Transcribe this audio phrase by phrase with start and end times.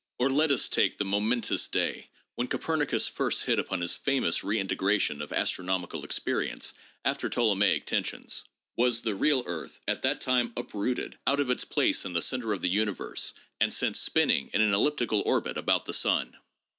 [0.17, 5.21] Or let us take the momentous day when Copernicus first hit upon his famous redintegration
[5.21, 6.73] of astronomical experience
[7.05, 8.43] after Ptolemaic tensions.
[8.75, 12.51] Was the real earth at that time uprooted out of its place in the center
[12.51, 16.35] of the universe and sent spinning in an elliptical orbit about the sun